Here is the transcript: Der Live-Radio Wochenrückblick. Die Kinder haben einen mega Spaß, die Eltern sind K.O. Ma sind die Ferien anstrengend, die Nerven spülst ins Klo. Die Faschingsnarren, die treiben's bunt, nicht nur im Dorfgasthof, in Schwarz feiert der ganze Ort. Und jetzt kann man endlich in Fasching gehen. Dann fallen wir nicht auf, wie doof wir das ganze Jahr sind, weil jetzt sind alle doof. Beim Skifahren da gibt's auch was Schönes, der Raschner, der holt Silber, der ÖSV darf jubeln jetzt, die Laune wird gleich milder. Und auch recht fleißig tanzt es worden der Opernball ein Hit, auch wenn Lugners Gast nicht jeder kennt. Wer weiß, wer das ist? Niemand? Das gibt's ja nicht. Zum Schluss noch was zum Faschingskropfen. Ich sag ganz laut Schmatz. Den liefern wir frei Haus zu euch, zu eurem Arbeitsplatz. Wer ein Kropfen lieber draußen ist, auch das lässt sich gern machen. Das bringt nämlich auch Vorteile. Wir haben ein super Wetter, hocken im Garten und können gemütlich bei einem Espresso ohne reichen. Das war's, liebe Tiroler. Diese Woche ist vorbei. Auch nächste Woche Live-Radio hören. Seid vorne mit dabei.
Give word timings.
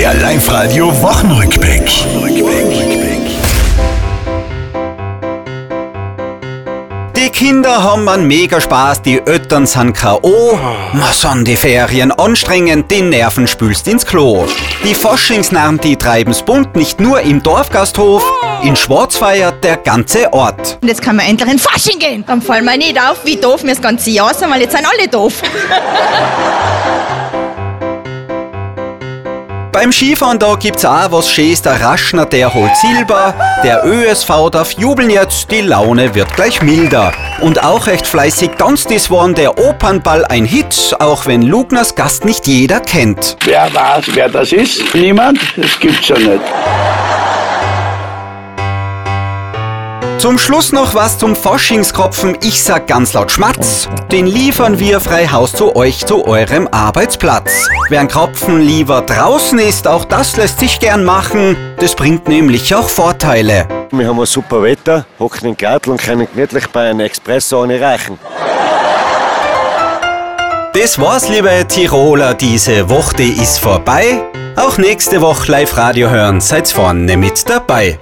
Der 0.00 0.14
Live-Radio 0.14 0.86
Wochenrückblick. 1.02 1.82
Die 7.14 7.28
Kinder 7.28 7.82
haben 7.82 8.08
einen 8.08 8.26
mega 8.26 8.62
Spaß, 8.62 9.02
die 9.02 9.18
Eltern 9.18 9.66
sind 9.66 9.92
K.O. 9.92 10.58
Ma 10.94 11.12
sind 11.12 11.46
die 11.46 11.54
Ferien 11.54 12.12
anstrengend, 12.12 12.90
die 12.90 13.02
Nerven 13.02 13.46
spülst 13.46 13.88
ins 13.88 14.06
Klo. 14.06 14.46
Die 14.84 14.94
Faschingsnarren, 14.94 15.76
die 15.76 15.96
treiben's 15.96 16.40
bunt, 16.40 16.76
nicht 16.76 16.98
nur 16.98 17.20
im 17.20 17.42
Dorfgasthof, 17.42 18.24
in 18.62 18.76
Schwarz 18.76 19.18
feiert 19.18 19.62
der 19.62 19.76
ganze 19.76 20.32
Ort. 20.32 20.78
Und 20.80 20.88
jetzt 20.88 21.02
kann 21.02 21.16
man 21.16 21.26
endlich 21.26 21.52
in 21.52 21.58
Fasching 21.58 21.98
gehen. 21.98 22.24
Dann 22.26 22.40
fallen 22.40 22.64
wir 22.64 22.78
nicht 22.78 22.98
auf, 22.98 23.26
wie 23.26 23.36
doof 23.36 23.64
wir 23.64 23.74
das 23.74 23.82
ganze 23.82 24.08
Jahr 24.08 24.32
sind, 24.32 24.50
weil 24.50 24.62
jetzt 24.62 24.74
sind 24.74 24.86
alle 24.86 25.08
doof. 25.08 25.42
Beim 29.80 29.92
Skifahren 29.92 30.38
da 30.38 30.56
gibt's 30.56 30.84
auch 30.84 31.10
was 31.10 31.30
Schönes, 31.30 31.62
der 31.62 31.80
Raschner, 31.80 32.26
der 32.26 32.52
holt 32.52 32.76
Silber, 32.76 33.32
der 33.64 33.82
ÖSV 33.82 34.50
darf 34.52 34.72
jubeln 34.72 35.08
jetzt, 35.08 35.50
die 35.50 35.62
Laune 35.62 36.14
wird 36.14 36.34
gleich 36.36 36.60
milder. 36.60 37.14
Und 37.40 37.64
auch 37.64 37.86
recht 37.86 38.06
fleißig 38.06 38.50
tanzt 38.58 38.90
es 38.90 39.08
worden 39.08 39.34
der 39.34 39.56
Opernball 39.56 40.26
ein 40.26 40.44
Hit, 40.44 40.94
auch 40.98 41.24
wenn 41.24 41.40
Lugners 41.40 41.94
Gast 41.94 42.26
nicht 42.26 42.46
jeder 42.46 42.80
kennt. 42.80 43.38
Wer 43.46 43.72
weiß, 43.72 44.04
wer 44.12 44.28
das 44.28 44.52
ist? 44.52 44.94
Niemand? 44.94 45.40
Das 45.56 45.80
gibt's 45.80 46.08
ja 46.08 46.18
nicht. 46.18 46.42
Zum 50.20 50.36
Schluss 50.36 50.70
noch 50.70 50.94
was 50.94 51.16
zum 51.16 51.34
Faschingskropfen. 51.34 52.36
Ich 52.42 52.62
sag 52.62 52.86
ganz 52.86 53.14
laut 53.14 53.30
Schmatz. 53.32 53.88
Den 54.12 54.26
liefern 54.26 54.78
wir 54.78 55.00
frei 55.00 55.26
Haus 55.26 55.54
zu 55.54 55.74
euch, 55.74 56.04
zu 56.04 56.26
eurem 56.26 56.68
Arbeitsplatz. 56.70 57.66
Wer 57.88 58.00
ein 58.00 58.08
Kropfen 58.08 58.60
lieber 58.60 59.00
draußen 59.00 59.58
ist, 59.58 59.88
auch 59.88 60.04
das 60.04 60.36
lässt 60.36 60.60
sich 60.60 60.78
gern 60.78 61.04
machen. 61.04 61.56
Das 61.78 61.94
bringt 61.94 62.28
nämlich 62.28 62.74
auch 62.74 62.90
Vorteile. 62.90 63.66
Wir 63.92 64.08
haben 64.08 64.20
ein 64.20 64.26
super 64.26 64.62
Wetter, 64.62 65.06
hocken 65.18 65.48
im 65.48 65.56
Garten 65.56 65.92
und 65.92 66.02
können 66.02 66.28
gemütlich 66.30 66.66
bei 66.68 66.90
einem 66.90 67.00
Espresso 67.00 67.62
ohne 67.62 67.80
reichen. 67.80 68.18
Das 70.74 71.00
war's, 71.00 71.30
liebe 71.30 71.64
Tiroler. 71.66 72.34
Diese 72.34 72.90
Woche 72.90 73.22
ist 73.22 73.58
vorbei. 73.58 74.20
Auch 74.56 74.76
nächste 74.76 75.22
Woche 75.22 75.50
Live-Radio 75.50 76.10
hören. 76.10 76.42
Seid 76.42 76.68
vorne 76.68 77.16
mit 77.16 77.48
dabei. 77.48 77.98